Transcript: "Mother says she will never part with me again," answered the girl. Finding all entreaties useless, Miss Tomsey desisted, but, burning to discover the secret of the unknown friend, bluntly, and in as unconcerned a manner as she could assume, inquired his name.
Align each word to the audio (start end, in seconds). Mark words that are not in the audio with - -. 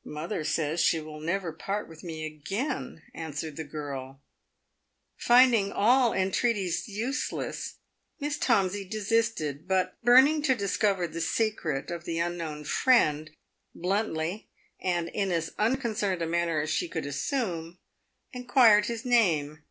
"Mother 0.04 0.44
says 0.44 0.78
she 0.82 1.00
will 1.00 1.20
never 1.22 1.54
part 1.54 1.88
with 1.88 2.04
me 2.04 2.26
again," 2.26 3.00
answered 3.14 3.56
the 3.56 3.64
girl. 3.64 4.20
Finding 5.16 5.72
all 5.72 6.12
entreaties 6.12 6.86
useless, 6.86 7.76
Miss 8.20 8.36
Tomsey 8.36 8.84
desisted, 8.84 9.66
but, 9.66 9.96
burning 10.04 10.42
to 10.42 10.54
discover 10.54 11.06
the 11.08 11.22
secret 11.22 11.90
of 11.90 12.04
the 12.04 12.18
unknown 12.18 12.64
friend, 12.64 13.30
bluntly, 13.74 14.50
and 14.78 15.08
in 15.08 15.32
as 15.32 15.54
unconcerned 15.58 16.20
a 16.20 16.26
manner 16.26 16.60
as 16.60 16.68
she 16.68 16.86
could 16.86 17.06
assume, 17.06 17.78
inquired 18.34 18.84
his 18.84 19.06
name. 19.06 19.62